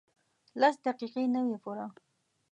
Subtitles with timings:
[0.61, 1.87] لس دقیقې نه وې پوره.